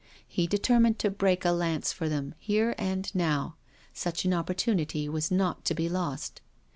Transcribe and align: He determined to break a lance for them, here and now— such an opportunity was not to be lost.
He 0.27 0.47
determined 0.47 0.97
to 0.97 1.11
break 1.11 1.45
a 1.45 1.51
lance 1.51 1.93
for 1.93 2.09
them, 2.09 2.33
here 2.39 2.73
and 2.79 3.13
now— 3.13 3.57
such 3.93 4.25
an 4.25 4.33
opportunity 4.33 5.07
was 5.07 5.29
not 5.29 5.63
to 5.65 5.75
be 5.75 5.87
lost. 5.89 6.41